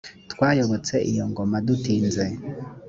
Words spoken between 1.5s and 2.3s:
dutinze